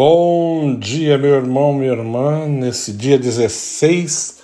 Bom 0.00 0.76
dia, 0.78 1.18
meu 1.18 1.34
irmão, 1.34 1.74
minha 1.74 1.90
irmã, 1.90 2.46
nesse 2.46 2.92
dia 2.92 3.18
16 3.18 4.38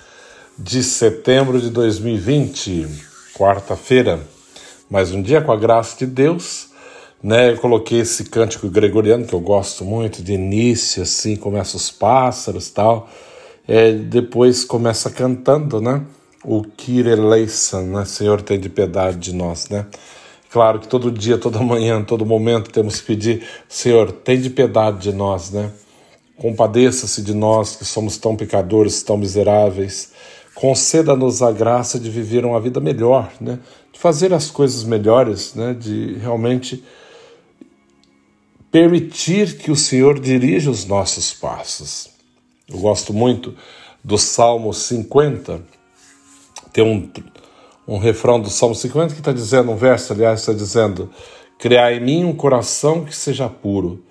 de 0.58 0.82
setembro 0.82 1.60
de 1.60 1.70
2020, 1.70 2.88
quarta-feira, 3.34 4.18
mais 4.90 5.12
um 5.12 5.22
dia 5.22 5.40
com 5.40 5.52
a 5.52 5.56
graça 5.56 5.96
de 5.96 6.06
Deus, 6.06 6.70
né? 7.22 7.52
Eu 7.52 7.58
coloquei 7.58 8.00
esse 8.00 8.24
cântico 8.24 8.68
gregoriano 8.68 9.24
que 9.24 9.32
eu 9.32 9.38
gosto 9.38 9.84
muito, 9.84 10.24
de 10.24 10.32
início, 10.32 11.04
assim, 11.04 11.36
começa 11.36 11.76
os 11.76 11.88
pássaros 11.88 12.68
tal, 12.70 13.08
é, 13.68 13.92
depois 13.92 14.64
começa 14.64 15.08
cantando, 15.08 15.80
né? 15.80 16.02
O 16.44 16.64
Kyrie 16.64 17.12
eleison, 17.12 17.82
né? 17.82 18.04
Senhor, 18.04 18.42
tem 18.42 18.58
de 18.58 18.68
piedade 18.68 19.18
de 19.18 19.32
nós, 19.32 19.68
né? 19.68 19.86
Claro 20.54 20.78
que 20.78 20.86
todo 20.86 21.10
dia, 21.10 21.36
toda 21.36 21.58
manhã, 21.58 22.00
todo 22.04 22.24
momento 22.24 22.70
temos 22.70 23.00
que 23.00 23.06
pedir, 23.08 23.44
Senhor, 23.68 24.12
tem 24.12 24.40
de 24.40 24.48
piedade 24.48 25.00
de 25.00 25.12
nós, 25.12 25.50
né? 25.50 25.72
Compadeça-se 26.36 27.22
de 27.22 27.34
nós 27.34 27.74
que 27.74 27.84
somos 27.84 28.18
tão 28.18 28.36
pecadores, 28.36 29.02
tão 29.02 29.16
miseráveis. 29.16 30.12
Conceda-nos 30.54 31.42
a 31.42 31.50
graça 31.50 31.98
de 31.98 32.08
viver 32.08 32.44
uma 32.44 32.60
vida 32.60 32.78
melhor, 32.78 33.32
né? 33.40 33.58
De 33.92 33.98
fazer 33.98 34.32
as 34.32 34.48
coisas 34.48 34.84
melhores, 34.84 35.56
né? 35.56 35.74
De 35.74 36.18
realmente 36.18 36.84
permitir 38.70 39.58
que 39.58 39.72
o 39.72 39.76
Senhor 39.76 40.20
dirija 40.20 40.70
os 40.70 40.86
nossos 40.86 41.34
passos. 41.34 42.10
Eu 42.68 42.78
gosto 42.78 43.12
muito 43.12 43.56
do 44.04 44.16
Salmo 44.16 44.72
50. 44.72 45.60
Tem 46.72 46.84
um 46.84 47.10
um 47.86 47.98
refrão 47.98 48.40
do 48.40 48.50
Salmo 48.50 48.74
50 48.74 49.14
que 49.14 49.20
está 49.20 49.32
dizendo, 49.32 49.70
um 49.70 49.76
verso, 49.76 50.12
aliás, 50.12 50.40
está 50.40 50.52
dizendo: 50.52 51.10
Criai 51.58 51.96
em 51.96 52.00
mim 52.00 52.24
um 52.24 52.34
coração 52.34 53.04
que 53.04 53.14
seja 53.14 53.48
puro, 53.48 54.02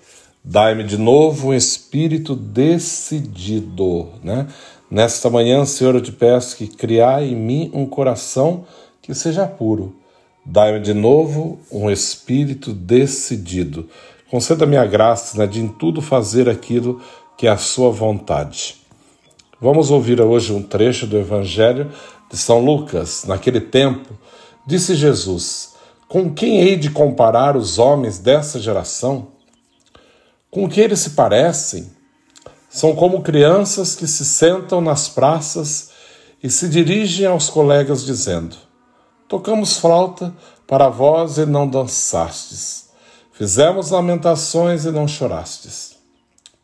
dai-me 0.42 0.84
de 0.84 0.96
novo 0.96 1.48
um 1.48 1.54
espírito 1.54 2.34
decidido. 2.34 4.08
Né? 4.22 4.46
Nesta 4.90 5.28
manhã, 5.28 5.64
Senhor, 5.64 5.94
eu 5.94 6.00
te 6.00 6.12
peço 6.12 6.56
que 6.56 6.66
criai 6.66 7.28
em 7.28 7.36
mim 7.36 7.70
um 7.74 7.86
coração 7.86 8.64
que 9.02 9.14
seja 9.14 9.46
puro, 9.46 9.94
dai-me 10.44 10.80
de 10.80 10.94
novo 10.94 11.58
um 11.70 11.90
espírito 11.90 12.72
decidido. 12.72 13.88
Conceda-me 14.30 14.76
a 14.76 14.86
graça 14.86 15.38
né, 15.38 15.46
de 15.46 15.60
em 15.60 15.68
tudo 15.68 16.00
fazer 16.00 16.48
aquilo 16.48 17.00
que 17.36 17.46
é 17.46 17.50
a 17.50 17.56
sua 17.56 17.90
vontade. 17.90 18.76
Vamos 19.60 19.90
ouvir 19.90 20.20
hoje 20.20 20.52
um 20.52 20.62
trecho 20.62 21.06
do 21.06 21.16
Evangelho 21.16 21.90
de 22.34 22.40
São 22.40 22.58
Lucas, 22.58 23.24
naquele 23.24 23.60
tempo, 23.60 24.12
disse 24.66 24.96
Jesus: 24.96 25.74
Com 26.08 26.34
quem 26.34 26.60
hei 26.60 26.74
de 26.74 26.90
comparar 26.90 27.56
os 27.56 27.78
homens 27.78 28.18
dessa 28.18 28.58
geração? 28.58 29.28
Com 30.50 30.68
que 30.68 30.80
eles 30.80 30.98
se 30.98 31.10
parecem? 31.10 31.92
São 32.68 32.92
como 32.96 33.22
crianças 33.22 33.94
que 33.94 34.08
se 34.08 34.24
sentam 34.24 34.80
nas 34.80 35.08
praças 35.08 35.90
e 36.42 36.50
se 36.50 36.68
dirigem 36.68 37.24
aos 37.24 37.48
colegas 37.48 38.04
dizendo: 38.04 38.56
Tocamos 39.28 39.76
flauta 39.76 40.34
para 40.66 40.88
vós 40.88 41.38
e 41.38 41.46
não 41.46 41.68
dançastes. 41.68 42.88
Fizemos 43.32 43.90
lamentações 43.90 44.84
e 44.84 44.90
não 44.90 45.06
chorastes. 45.06 45.94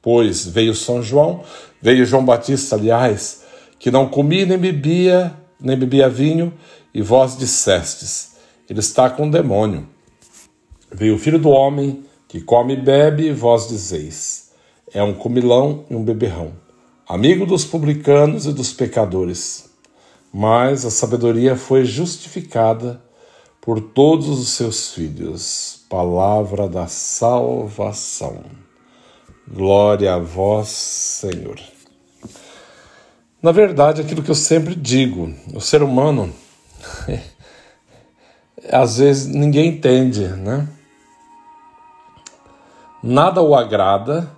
Pois 0.03 0.45
veio 0.45 0.75
São 0.75 1.01
João, 1.01 1.45
veio 1.81 2.05
João 2.05 2.25
Batista, 2.25 2.75
aliás, 2.75 3.45
que 3.79 3.91
não 3.91 4.09
comia 4.09 4.45
nem 4.45 4.59
bebia 4.59 5.37
nem 5.61 5.77
bebia 5.77 6.09
vinho, 6.09 6.53
e 6.93 7.03
vós 7.03 7.37
dissestes: 7.37 8.37
Ele 8.69 8.81
está 8.81 9.09
com 9.11 9.29
o 9.29 9.31
demônio. 9.31 9.89
Veio 10.93 11.15
o 11.15 11.19
filho 11.19 11.39
do 11.39 11.51
homem, 11.51 12.05
que 12.27 12.41
come 12.41 12.75
e 12.75 12.81
bebe, 12.81 13.29
e 13.29 13.33
vós 13.33 13.69
dizeis: 13.69 14.51
É 14.93 15.03
um 15.03 15.15
comilão 15.15 15.85
e 15.91 15.95
um 15.95 16.05
beberrão, 16.05 16.53
amigo 17.09 17.47
dos 17.47 17.65
publicanos 17.65 18.47
e 18.47 18.53
dos 18.53 18.73
pecadores. 18.73 19.71
Mas 20.33 20.85
a 20.85 20.91
sabedoria 20.91 21.57
foi 21.57 21.85
justificada 21.85 23.03
por 23.61 23.81
todos 23.81 24.29
os 24.29 24.51
seus 24.51 24.93
filhos. 24.93 25.85
Palavra 25.89 26.69
da 26.69 26.87
salvação. 26.87 28.45
Glória 29.53 30.15
a 30.15 30.19
vós, 30.19 30.69
Senhor. 30.69 31.61
Na 33.43 33.53
verdade, 33.53 34.03
aquilo 34.03 34.23
que 34.23 34.31
eu 34.31 34.35
sempre 34.35 34.75
digo, 34.75 35.35
o 35.55 35.61
ser 35.63 35.83
humano, 35.83 36.31
às 38.71 38.99
vezes 38.99 39.27
ninguém 39.27 39.69
entende, 39.69 40.27
né? 40.27 40.69
Nada 43.03 43.41
o 43.41 43.55
agrada, 43.55 44.31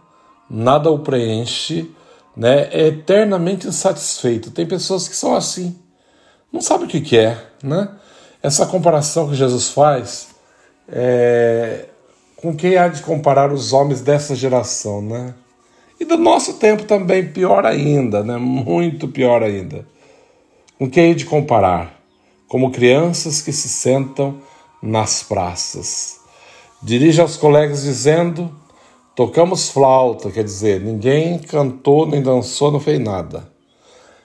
nada 0.49 0.89
o 0.89 1.01
preenche, 1.01 1.93
né? 2.37 2.69
É 2.71 2.87
eternamente 2.87 3.67
insatisfeito. 3.67 4.53
Tem 4.53 4.67
pessoas 4.67 5.09
que 5.09 5.17
são 5.17 5.35
assim, 5.35 5.77
não 6.53 6.61
sabe 6.61 6.85
o 6.85 6.89
que, 6.89 7.01
que 7.01 7.19
é, 7.19 7.45
né? 7.61 7.89
Essa 8.41 8.67
comparação 8.67 9.29
que 9.29 9.35
Jesus 9.35 9.71
faz, 9.71 10.29
é... 10.89 11.87
com 12.37 12.55
quem 12.55 12.77
há 12.77 12.87
de 12.87 13.03
comparar 13.03 13.53
os 13.53 13.73
homens 13.73 14.01
dessa 14.01 14.37
geração, 14.37 15.03
né? 15.03 15.35
E 16.03 16.05
do 16.05 16.17
nosso 16.17 16.55
tempo 16.55 16.83
também, 16.83 17.29
pior 17.29 17.65
ainda, 17.65 18.25
né? 18.25 18.37
muito 18.37 19.07
pior 19.07 19.41
ainda. 19.41 19.87
Com 20.77 20.91
quem 20.91 21.11
hei 21.11 21.15
de 21.15 21.25
comparar? 21.25 21.97
Como 22.49 22.73
crianças 22.73 23.41
que 23.41 23.53
se 23.53 23.69
sentam 23.69 24.39
nas 24.83 25.23
praças. 25.23 26.17
Dirige 26.83 27.21
aos 27.21 27.37
colegas 27.37 27.85
dizendo: 27.85 28.51
tocamos 29.15 29.69
flauta, 29.69 30.29
quer 30.29 30.43
dizer, 30.43 30.81
ninguém 30.81 31.39
cantou, 31.39 32.05
nem 32.05 32.21
dançou, 32.21 32.73
não 32.73 32.81
fez 32.81 32.99
nada. 32.99 33.49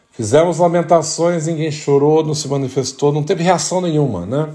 Fizemos 0.10 0.58
lamentações, 0.58 1.46
ninguém 1.46 1.70
chorou, 1.70 2.26
não 2.26 2.34
se 2.34 2.48
manifestou, 2.48 3.14
não 3.14 3.22
teve 3.22 3.44
reação 3.44 3.82
nenhuma, 3.82 4.26
né? 4.26 4.50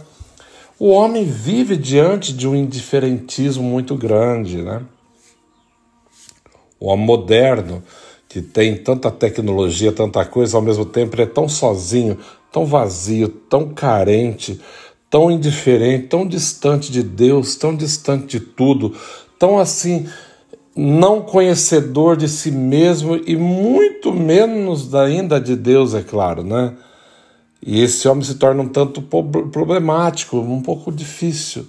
O 0.76 0.88
homem 0.88 1.24
vive 1.24 1.76
diante 1.76 2.32
de 2.32 2.48
um 2.48 2.56
indiferentismo 2.56 3.62
muito 3.62 3.94
grande, 3.94 4.60
né? 4.60 4.82
O 6.82 6.88
homem 6.88 7.06
moderno, 7.06 7.80
que 8.28 8.42
tem 8.42 8.76
tanta 8.76 9.08
tecnologia, 9.08 9.92
tanta 9.92 10.24
coisa, 10.24 10.56
ao 10.56 10.62
mesmo 10.62 10.84
tempo 10.84 11.14
ele 11.14 11.22
é 11.22 11.26
tão 11.26 11.48
sozinho, 11.48 12.18
tão 12.50 12.66
vazio, 12.66 13.28
tão 13.28 13.72
carente, 13.72 14.60
tão 15.08 15.30
indiferente, 15.30 16.08
tão 16.08 16.26
distante 16.26 16.90
de 16.90 17.04
Deus, 17.04 17.54
tão 17.54 17.76
distante 17.76 18.38
de 18.38 18.40
tudo, 18.40 18.96
tão 19.38 19.60
assim, 19.60 20.08
não 20.74 21.20
conhecedor 21.20 22.16
de 22.16 22.28
si 22.28 22.50
mesmo 22.50 23.14
e 23.14 23.36
muito 23.36 24.12
menos 24.12 24.92
ainda 24.92 25.40
de 25.40 25.54
Deus, 25.54 25.94
é 25.94 26.02
claro, 26.02 26.42
né? 26.42 26.74
E 27.64 27.80
esse 27.80 28.08
homem 28.08 28.24
se 28.24 28.34
torna 28.34 28.60
um 28.60 28.68
tanto 28.68 29.00
problemático, 29.00 30.36
um 30.36 30.60
pouco 30.60 30.90
difícil. 30.90 31.64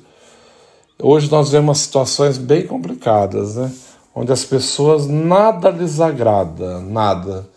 Hoje 1.00 1.30
nós 1.30 1.51
vemos 1.51 1.77
situações 1.77 2.39
bem 2.39 2.65
complicadas, 2.65 3.57
né? 3.57 3.71
Onde 4.15 4.31
as 4.31 4.45
pessoas 4.45 5.07
nada 5.07 5.69
lhes 5.69 6.00
agrada, 6.00 6.80
nada. 6.80 7.48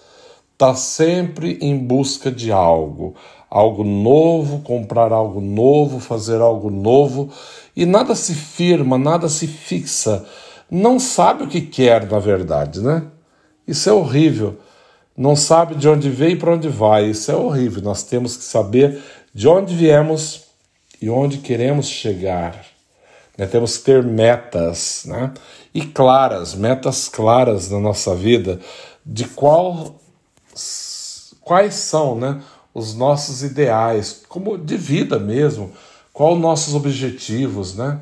Está 0.53 0.75
sempre 0.75 1.59
em 1.61 1.77
busca 1.77 2.31
de 2.31 2.51
algo, 2.51 3.15
algo 3.51 3.85
novo, 3.85 4.61
comprar 4.61 5.13
algo 5.13 5.41
novo, 5.41 6.01
fazer 6.01 6.41
algo 6.41 6.71
novo, 6.71 7.31
e 7.77 7.85
nada 7.85 8.15
se 8.15 8.35
firma, 8.35 8.97
nada 8.97 9.29
se 9.29 9.47
fixa. 9.47 10.25
Não 10.71 10.99
sabe 10.99 11.45
o 11.45 11.49
que 11.49 11.61
quer, 11.61 12.11
na 12.11 12.19
verdade, 12.19 12.81
né? 12.81 13.05
Isso 13.69 13.91
é 13.91 13.93
horrível. 13.93 14.57
Não 15.17 15.37
sabe 15.37 15.75
de 15.75 15.89
onde 15.89 16.11
veio 16.11 16.33
e 16.33 16.37
para 16.37 16.55
onde 16.55 16.69
vai. 16.69 17.07
Isso 17.07 17.31
é 17.31 17.37
horrível. 17.37 17.83
Nós 17.83 18.03
temos 18.03 18.37
que 18.37 18.45
saber 18.45 19.03
de 19.35 19.49
onde 19.49 19.75
viemos 19.75 20.45
e 21.01 21.09
onde 21.11 21.39
queremos 21.39 21.89
chegar. 21.89 22.76
Né? 23.37 23.47
Temos 23.47 23.77
que 23.77 23.85
ter 23.85 24.03
metas, 24.03 25.05
né? 25.07 25.33
E 25.75 25.83
claras, 25.83 26.55
metas 26.55 27.09
claras 27.09 27.71
na 27.71 27.79
nossa 27.79 28.15
vida 28.15 28.61
de 29.05 29.25
qual, 29.25 29.97
quais 31.43 31.75
são, 31.75 32.17
né? 32.17 32.41
Os 32.73 32.95
nossos 32.95 33.43
ideais, 33.43 34.23
como 34.29 34.57
de 34.59 34.77
vida 34.77 35.19
mesmo, 35.19 35.73
quais 36.13 36.39
nossos 36.39 36.75
objetivos, 36.75 37.75
né? 37.75 37.99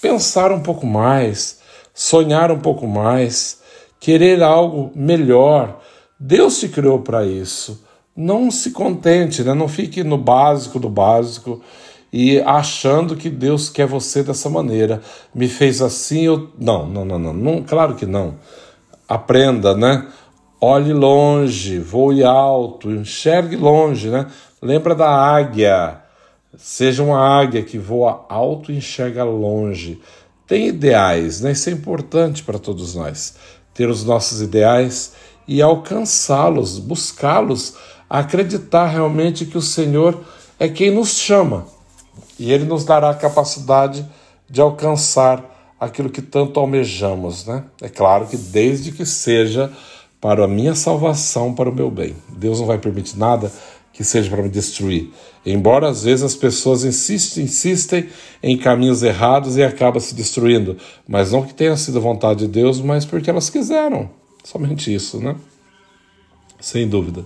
Pensar 0.00 0.52
um 0.52 0.62
pouco 0.62 0.86
mais, 0.86 1.58
sonhar 1.94 2.50
um 2.52 2.60
pouco 2.60 2.86
mais, 2.86 3.60
querer 3.98 4.42
algo 4.42 4.92
melhor. 4.94 5.80
Deus 6.18 6.60
te 6.60 6.68
criou 6.68 7.00
para 7.00 7.26
isso. 7.26 7.84
Não 8.16 8.50
se 8.50 8.70
contente, 8.70 9.42
né? 9.42 9.52
não 9.52 9.68
fique 9.68 10.02
no 10.02 10.16
básico 10.16 10.78
do 10.78 10.88
básico 10.88 11.60
e 12.12 12.40
achando 12.40 13.16
que 13.16 13.28
Deus 13.28 13.68
quer 13.68 13.86
você 13.86 14.22
dessa 14.22 14.48
maneira. 14.48 15.00
Me 15.34 15.48
fez 15.48 15.82
assim, 15.82 16.22
eu. 16.22 16.50
Não, 16.58 16.86
não, 16.86 17.04
não, 17.04 17.18
não, 17.18 17.32
não 17.32 17.62
claro 17.62 17.94
que 17.94 18.06
não. 18.06 18.36
Aprenda, 19.08 19.76
né? 19.76 20.06
Olhe 20.60 20.92
longe, 20.92 21.78
voe 21.78 22.24
alto, 22.24 22.90
enxergue 22.90 23.56
longe, 23.56 24.08
né? 24.08 24.26
Lembra 24.62 24.94
da 24.94 25.08
águia. 25.08 26.00
Seja 26.56 27.02
uma 27.02 27.20
águia 27.20 27.62
que 27.62 27.76
voa 27.76 28.24
alto 28.28 28.72
e 28.72 28.78
enxerga 28.78 29.22
longe. 29.22 30.00
Tem 30.46 30.68
ideais, 30.68 31.42
né? 31.42 31.52
Isso 31.52 31.68
é 31.68 31.72
importante 31.72 32.42
para 32.42 32.58
todos 32.58 32.94
nós. 32.94 33.34
ter 33.74 33.90
os 33.90 34.04
nossos 34.04 34.40
ideais 34.40 35.12
e 35.46 35.60
alcançá-los, 35.60 36.78
buscá-los, 36.78 37.74
acreditar 38.08 38.86
realmente 38.86 39.44
que 39.44 39.58
o 39.58 39.62
Senhor 39.62 40.18
é 40.58 40.66
quem 40.66 40.90
nos 40.90 41.10
chama 41.10 41.75
e 42.38 42.52
Ele 42.52 42.64
nos 42.64 42.84
dará 42.84 43.10
a 43.10 43.14
capacidade 43.14 44.06
de 44.48 44.60
alcançar 44.60 45.74
aquilo 45.78 46.10
que 46.10 46.22
tanto 46.22 46.58
almejamos, 46.58 47.46
né? 47.46 47.64
É 47.80 47.88
claro 47.88 48.26
que 48.26 48.36
desde 48.36 48.92
que 48.92 49.04
seja 49.04 49.72
para 50.20 50.44
a 50.44 50.48
minha 50.48 50.74
salvação, 50.74 51.54
para 51.54 51.68
o 51.68 51.74
meu 51.74 51.90
bem. 51.90 52.16
Deus 52.28 52.58
não 52.60 52.66
vai 52.66 52.78
permitir 52.78 53.18
nada 53.18 53.52
que 53.92 54.04
seja 54.04 54.28
para 54.30 54.42
me 54.42 54.48
destruir. 54.48 55.10
Embora 55.44 55.88
às 55.88 56.02
vezes 56.04 56.24
as 56.24 56.34
pessoas 56.34 56.84
insistem, 56.84 57.44
insistem 57.44 58.08
em 58.42 58.56
caminhos 58.56 59.02
errados 59.02 59.56
e 59.56 59.62
acabam 59.62 60.00
se 60.00 60.14
destruindo, 60.14 60.76
mas 61.06 61.32
não 61.32 61.42
que 61.42 61.54
tenha 61.54 61.76
sido 61.76 62.00
vontade 62.00 62.40
de 62.40 62.48
Deus, 62.48 62.80
mas 62.80 63.04
porque 63.04 63.30
elas 63.30 63.48
quiseram. 63.48 64.10
Somente 64.44 64.92
isso, 64.92 65.18
né? 65.18 65.34
Sem 66.60 66.88
dúvida. 66.88 67.24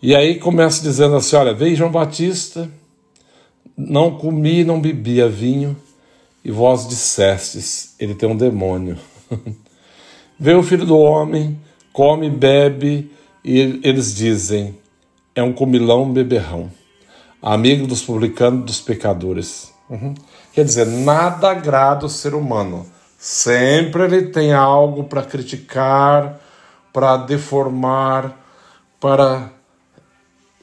E 0.00 0.14
aí 0.14 0.38
começa 0.38 0.82
dizendo 0.82 1.16
assim: 1.16 1.36
olha, 1.36 1.54
veio 1.54 1.76
João 1.76 1.90
Batista, 1.90 2.68
não 3.76 4.16
comi, 4.16 4.64
não 4.64 4.80
bebia 4.80 5.28
vinho, 5.28 5.76
e 6.44 6.50
vós 6.50 6.88
dissestes: 6.88 7.94
ele 7.98 8.14
tem 8.14 8.28
um 8.28 8.36
demônio. 8.36 8.98
veio 10.38 10.58
o 10.58 10.62
filho 10.62 10.84
do 10.84 10.98
homem, 10.98 11.58
come, 11.92 12.28
bebe, 12.28 13.10
e 13.44 13.80
eles 13.82 14.14
dizem: 14.14 14.76
é 15.34 15.42
um 15.42 15.52
comilão 15.52 16.12
beberrão, 16.12 16.70
amigo 17.40 17.86
dos 17.86 18.02
publicanos 18.02 18.64
dos 18.64 18.80
pecadores. 18.80 19.72
Uhum. 19.88 20.14
Quer 20.52 20.64
dizer, 20.64 20.86
nada 20.86 21.50
agrada 21.50 22.06
o 22.06 22.10
ser 22.10 22.34
humano. 22.34 22.86
Sempre 23.18 24.04
ele 24.04 24.22
tem 24.26 24.52
algo 24.52 25.04
para 25.04 25.22
criticar, 25.22 26.40
para 26.92 27.16
deformar, 27.16 28.36
para 28.98 29.50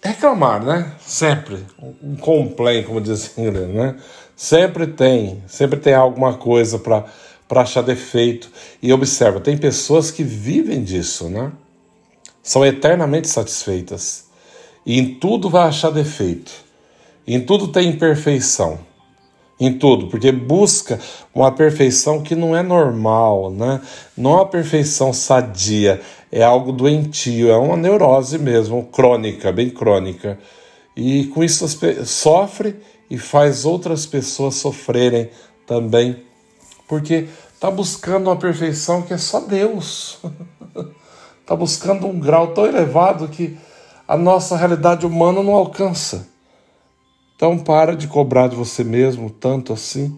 reclamar, 0.01 0.63
né? 0.63 0.93
Sempre. 0.99 1.65
Um 2.01 2.15
complaint, 2.15 2.85
como 2.85 3.01
dizem, 3.01 3.51
né? 3.51 3.95
Sempre 4.35 4.87
tem, 4.87 5.43
sempre 5.47 5.79
tem 5.79 5.93
alguma 5.93 6.33
coisa 6.35 6.79
para 6.79 7.05
para 7.49 7.61
achar 7.61 7.81
defeito. 7.81 8.49
E 8.81 8.93
observa, 8.93 9.39
tem 9.39 9.57
pessoas 9.57 10.11
que 10.11 10.23
vivem 10.23 10.83
disso, 10.83 11.27
né? 11.27 11.51
São 12.43 12.63
eternamente 12.63 13.27
satisfeitas. 13.27 14.25
E 14.85 14.99
em 14.99 15.15
tudo 15.15 15.49
vai 15.49 15.67
achar 15.67 15.89
defeito. 15.89 16.51
Em 17.27 17.41
tudo 17.41 17.69
tem 17.69 17.89
imperfeição 17.89 18.79
em 19.59 19.77
tudo, 19.77 20.07
porque 20.07 20.31
busca 20.31 20.99
uma 21.35 21.51
perfeição 21.51 22.21
que 22.21 22.33
não 22.33 22.55
é 22.55 22.63
normal, 22.63 23.51
né? 23.51 23.81
Não 24.15 24.31
é 24.31 24.35
uma 24.35 24.45
perfeição 24.45 25.11
sadia, 25.11 25.99
é 26.31 26.41
algo 26.41 26.71
doentio, 26.71 27.49
é 27.49 27.57
uma 27.57 27.75
neurose 27.75 28.37
mesmo, 28.37 28.85
crônica, 28.85 29.51
bem 29.51 29.69
crônica. 29.69 30.39
E 30.95 31.25
com 31.25 31.43
isso 31.43 31.67
sofre 32.05 32.77
e 33.09 33.17
faz 33.17 33.65
outras 33.65 34.05
pessoas 34.05 34.55
sofrerem 34.55 35.29
também, 35.65 36.23
porque 36.87 37.27
está 37.53 37.69
buscando 37.69 38.27
uma 38.27 38.37
perfeição 38.37 39.01
que 39.01 39.13
é 39.13 39.17
só 39.17 39.41
Deus. 39.41 40.19
Está 41.41 41.55
buscando 41.57 42.07
um 42.07 42.17
grau 42.17 42.53
tão 42.53 42.65
elevado 42.65 43.27
que 43.27 43.57
a 44.07 44.15
nossa 44.15 44.55
realidade 44.55 45.05
humana 45.05 45.43
não 45.43 45.53
alcança. 45.53 46.28
Então 47.39 47.57
para 47.57 47.95
de 47.95 48.05
cobrar 48.05 48.49
de 48.49 48.55
você 48.57 48.83
mesmo 48.83 49.29
tanto 49.29 49.71
assim. 49.71 50.13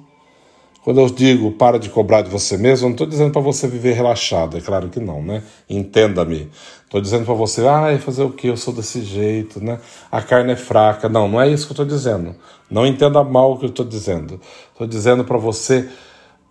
Quando 0.83 0.99
eu 0.99 1.07
digo 1.07 1.51
para 1.51 1.77
de 1.77 1.87
cobrar 1.87 2.23
de 2.23 2.31
você 2.31 2.57
mesmo, 2.57 2.85
eu 2.85 2.89
não 2.89 2.95
estou 2.95 3.05
dizendo 3.05 3.31
para 3.31 3.41
você 3.43 3.67
viver 3.67 3.93
relaxado, 3.93 4.57
é 4.57 4.59
claro 4.59 4.89
que 4.89 4.99
não, 4.99 5.21
né? 5.21 5.43
Entenda-me. 5.69 6.49
Estou 6.83 6.99
dizendo 6.99 7.23
para 7.23 7.35
você, 7.35 7.61
ah, 7.67 7.95
fazer 7.99 8.23
o 8.23 8.31
que? 8.31 8.47
Eu 8.47 8.57
sou 8.57 8.73
desse 8.73 9.03
jeito, 9.03 9.63
né? 9.63 9.79
A 10.11 10.19
carne 10.19 10.53
é 10.53 10.55
fraca. 10.55 11.07
Não, 11.07 11.27
não 11.27 11.39
é 11.39 11.47
isso 11.47 11.67
que 11.67 11.73
eu 11.73 11.83
estou 11.83 11.85
dizendo. 11.85 12.35
Não 12.67 12.87
entenda 12.87 13.23
mal 13.23 13.51
o 13.51 13.59
que 13.59 13.65
eu 13.65 13.69
estou 13.69 13.85
dizendo. 13.85 14.41
Estou 14.71 14.87
dizendo 14.87 15.23
para 15.23 15.37
você 15.37 15.87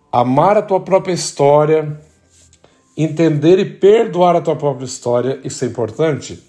amar 0.09 0.55
a 0.55 0.61
tua 0.61 0.79
própria 0.79 1.11
história, 1.11 1.99
entender 2.95 3.59
e 3.59 3.65
perdoar 3.65 4.37
a 4.37 4.41
tua 4.41 4.55
própria 4.55 4.85
história, 4.85 5.37
isso 5.43 5.65
é 5.65 5.67
importante, 5.67 6.41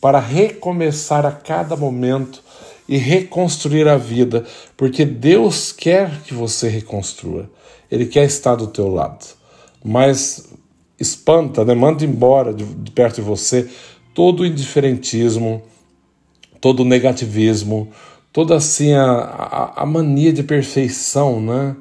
para 0.00 0.18
recomeçar 0.18 1.24
a 1.24 1.30
cada 1.30 1.76
momento 1.76 2.47
e 2.88 2.96
reconstruir 2.96 3.86
a 3.86 3.98
vida, 3.98 4.46
porque 4.76 5.04
Deus 5.04 5.72
quer 5.72 6.22
que 6.22 6.32
você 6.32 6.68
reconstrua. 6.68 7.50
Ele 7.90 8.06
quer 8.06 8.24
estar 8.24 8.54
do 8.54 8.66
teu 8.66 8.88
lado. 8.88 9.26
Mas 9.84 10.48
espanta, 10.98 11.64
né? 11.64 11.74
manda 11.74 12.04
embora 12.04 12.52
de, 12.52 12.64
de 12.64 12.90
perto 12.90 13.16
de 13.16 13.22
você 13.22 13.68
todo 14.14 14.40
o 14.40 14.46
indiferentismo, 14.46 15.62
todo 16.60 16.80
o 16.80 16.84
negativismo, 16.84 17.88
toda 18.32 18.56
assim 18.56 18.92
a, 18.94 19.04
a, 19.04 19.82
a 19.82 19.86
mania 19.86 20.32
de 20.32 20.42
perfeição, 20.42 21.40
né? 21.40 21.76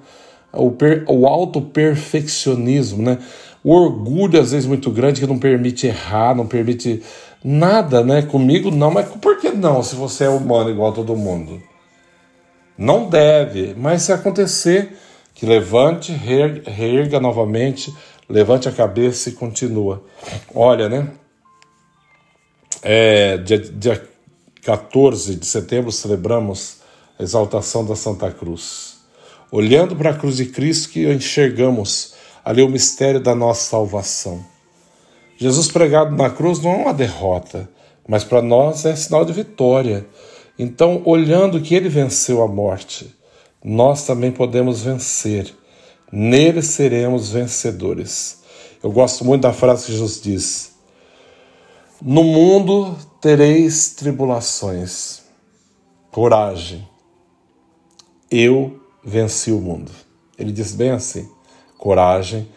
o, 0.53 0.71
per, 0.71 1.03
o 1.07 1.25
auto-perfeccionismo, 1.25 3.01
né? 3.01 3.17
o 3.63 3.71
orgulho 3.71 4.39
às 4.39 4.51
vezes 4.51 4.67
muito 4.67 4.91
grande 4.91 5.19
que 5.19 5.27
não 5.27 5.39
permite 5.39 5.87
errar, 5.87 6.35
não 6.35 6.45
permite 6.45 7.01
Nada, 7.49 8.03
né? 8.03 8.23
Comigo 8.23 8.69
não, 8.69 8.91
mas 8.91 9.07
por 9.07 9.39
que 9.39 9.51
não 9.51 9.81
se 9.81 9.95
você 9.95 10.25
é 10.25 10.29
humano 10.29 10.69
igual 10.69 10.91
a 10.91 10.95
todo 10.95 11.15
mundo? 11.15 11.63
Não 12.77 13.07
deve, 13.07 13.73
mas 13.73 14.01
se 14.01 14.11
acontecer, 14.11 14.97
que 15.33 15.45
levante, 15.45 16.11
reerga 16.11 17.21
novamente, 17.21 17.95
levante 18.27 18.67
a 18.67 18.71
cabeça 18.73 19.29
e 19.29 19.31
continua. 19.31 20.03
Olha, 20.53 20.89
né? 20.89 21.09
É, 22.81 23.37
dia, 23.37 23.59
dia 23.59 24.05
14 24.61 25.35
de 25.35 25.45
setembro 25.45 25.89
celebramos 25.89 26.79
a 27.17 27.23
exaltação 27.23 27.85
da 27.85 27.95
Santa 27.95 28.29
Cruz. 28.29 28.97
Olhando 29.49 29.95
para 29.95 30.09
a 30.09 30.13
cruz 30.13 30.35
de 30.35 30.47
Cristo 30.47 30.89
que 30.89 31.09
enxergamos 31.09 32.13
ali 32.43 32.61
o 32.61 32.67
mistério 32.67 33.21
da 33.21 33.33
nossa 33.33 33.69
salvação. 33.69 34.56
Jesus 35.37 35.71
pregado 35.71 36.15
na 36.15 36.31
cruz 36.31 36.59
não 36.59 36.71
é 36.71 36.75
uma 36.77 36.93
derrota, 36.93 37.69
mas 38.07 38.23
para 38.23 38.41
nós 38.41 38.85
é 38.85 38.95
sinal 38.95 39.23
de 39.23 39.31
vitória. 39.31 40.07
Então, 40.57 41.03
olhando 41.05 41.61
que 41.61 41.75
ele 41.75 41.89
venceu 41.89 42.41
a 42.41 42.47
morte, 42.47 43.15
nós 43.63 44.03
também 44.03 44.31
podemos 44.31 44.81
vencer. 44.81 45.53
Nele 46.11 46.63
seremos 46.63 47.29
vencedores. 47.29 48.41
Eu 48.81 48.91
gosto 48.91 49.23
muito 49.23 49.43
da 49.43 49.53
frase 49.53 49.85
que 49.85 49.91
Jesus 49.91 50.19
diz: 50.19 50.71
No 52.01 52.23
mundo 52.23 52.97
tereis 53.21 53.93
tribulações. 53.93 55.21
Coragem. 56.11 56.87
Eu 58.31 58.79
venci 59.03 59.51
o 59.51 59.61
mundo. 59.61 59.91
Ele 60.35 60.51
diz 60.51 60.73
bem 60.73 60.89
assim: 60.89 61.29
Coragem, 61.77 62.49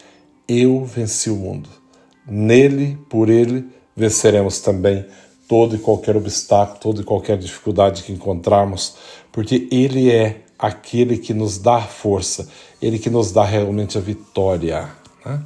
eu 0.47 0.83
venci 0.83 1.29
o 1.29 1.35
mundo. 1.35 1.80
Nele, 2.27 2.97
por 3.09 3.29
ele, 3.29 3.67
venceremos 3.95 4.59
também 4.59 5.05
todo 5.47 5.75
e 5.75 5.79
qualquer 5.79 6.15
obstáculo, 6.15 6.79
toda 6.79 7.01
e 7.01 7.03
qualquer 7.03 7.37
dificuldade 7.37 8.03
que 8.03 8.13
encontrarmos, 8.13 8.95
porque 9.31 9.67
ele 9.71 10.09
é 10.09 10.41
aquele 10.57 11.17
que 11.17 11.33
nos 11.33 11.57
dá 11.57 11.81
força, 11.81 12.47
ele 12.81 12.99
que 12.99 13.09
nos 13.09 13.31
dá 13.31 13.43
realmente 13.43 13.97
a 13.97 14.01
vitória. 14.01 14.87
Né? 15.25 15.41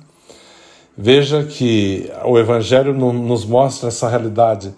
Veja 0.98 1.44
que 1.44 2.10
o 2.24 2.38
Evangelho 2.38 2.94
nos 2.94 3.46
mostra 3.46 3.89
essa 3.89 4.08
realidade. 4.08 4.74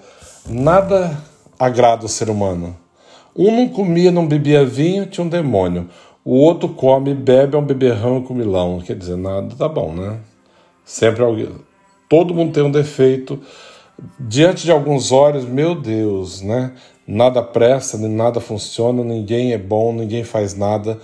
Nada 0.49 1.21
agrada 1.59 2.05
o 2.05 2.09
ser 2.09 2.29
humano. 2.29 2.75
Um 3.35 3.55
não 3.55 3.69
comia, 3.69 4.11
não 4.11 4.27
bebia 4.27 4.65
vinho, 4.65 5.05
tinha 5.05 5.23
um 5.25 5.29
demônio. 5.29 5.89
O 6.25 6.35
outro 6.35 6.69
come, 6.69 7.13
bebe, 7.13 7.55
é 7.55 7.59
um 7.59 7.65
beberrão 7.65 8.21
com 8.21 8.33
milão. 8.33 8.81
Quer 8.83 8.95
dizer, 8.95 9.15
nada 9.15 9.55
tá 9.55 9.69
bom, 9.69 9.93
né? 9.93 10.19
Sempre 10.83 11.23
alguém. 11.23 11.49
Todo 12.09 12.33
mundo 12.33 12.53
tem 12.53 12.63
um 12.63 12.71
defeito. 12.71 13.39
Diante 14.19 14.63
de 14.63 14.71
alguns 14.71 15.11
olhos, 15.11 15.43
meu 15.43 15.75
Deus, 15.75 16.41
né? 16.41 16.73
Nada 17.05 17.41
presta, 17.41 17.97
nada 17.97 18.39
funciona, 18.39 19.03
ninguém 19.03 19.53
é 19.53 19.57
bom, 19.57 19.93
ninguém 19.93 20.23
faz 20.23 20.53
nada. 20.55 20.99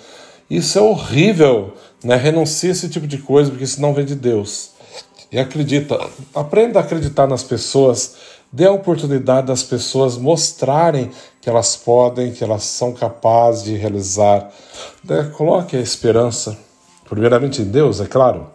Isso 0.50 0.78
é 0.78 0.82
horrível, 0.82 1.74
né? 2.04 2.16
Renuncie 2.16 2.70
esse 2.70 2.88
tipo 2.90 3.08
de 3.08 3.18
coisa, 3.18 3.50
porque 3.50 3.64
isso 3.64 3.82
não 3.82 3.94
vem 3.94 4.06
de 4.06 4.16
Deus. 4.16 4.72
E 5.32 5.40
acredita, 5.40 6.00
aprenda 6.34 6.80
a 6.80 6.84
acreditar 6.84 7.28
nas 7.28 7.44
pessoas, 7.44 8.16
dê 8.52 8.66
a 8.66 8.72
oportunidade 8.72 9.48
das 9.48 9.64
pessoas 9.64 10.18
mostrarem 10.18 11.10
que 11.42 11.50
elas 11.50 11.76
podem, 11.76 12.32
que 12.32 12.44
elas 12.44 12.64
são 12.64 12.94
capazes 12.94 13.64
de 13.64 13.76
realizar. 13.76 14.52
Né? 15.04 15.32
Coloque 15.36 15.76
a 15.76 15.82
esperança, 15.82 16.58
primeiramente 17.10 17.62
em 17.62 17.66
Deus, 17.66 18.00
é 18.00 18.06
claro 18.06 18.54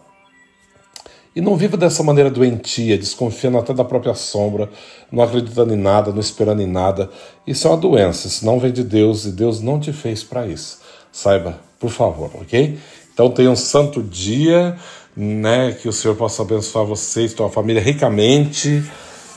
e 1.35 1.41
não 1.41 1.55
viva 1.55 1.77
dessa 1.77 2.03
maneira 2.03 2.29
doentia, 2.29 2.97
desconfiando 2.97 3.57
até 3.57 3.73
da 3.73 3.83
própria 3.83 4.13
sombra, 4.13 4.69
não 5.11 5.23
acreditando 5.23 5.73
em 5.73 5.77
nada, 5.77 6.11
não 6.11 6.19
esperando 6.19 6.61
em 6.61 6.67
nada. 6.67 7.09
Isso 7.45 7.67
é 7.67 7.71
uma 7.71 7.77
doença, 7.77 8.27
isso 8.27 8.45
não 8.45 8.59
vem 8.59 8.71
de 8.71 8.83
Deus 8.83 9.25
e 9.25 9.31
Deus 9.31 9.61
não 9.61 9.79
te 9.79 9.93
fez 9.93 10.23
para 10.23 10.47
isso. 10.47 10.79
Saiba, 11.11 11.59
por 11.79 11.89
favor, 11.89 12.31
ok? 12.33 12.77
Então 13.13 13.29
tenha 13.29 13.51
um 13.51 13.55
santo 13.55 14.01
dia, 14.01 14.75
né? 15.15 15.71
Que 15.73 15.87
o 15.87 15.93
Senhor 15.93 16.15
possa 16.15 16.41
abençoar 16.41 16.85
vocês, 16.85 17.33
tua 17.33 17.49
família 17.49 17.81
ricamente. 17.81 18.83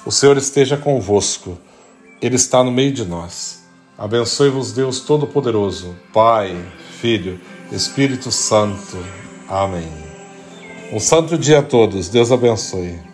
O 0.06 0.10
Senhor 0.10 0.36
esteja 0.36 0.76
convosco. 0.76 1.58
Ele 2.20 2.36
está 2.36 2.62
no 2.62 2.70
meio 2.70 2.92
de 2.92 3.04
nós. 3.04 3.62
Abençoe-vos 3.98 4.72
Deus 4.72 5.00
Todo-Poderoso, 5.00 5.94
Pai, 6.12 6.56
Filho, 7.00 7.38
Espírito 7.70 8.30
Santo. 8.30 8.96
Amém. 9.48 10.01
Um 10.92 11.00
santo 11.00 11.38
dia 11.38 11.60
a 11.60 11.62
todos. 11.62 12.10
Deus 12.10 12.30
abençoe. 12.30 13.11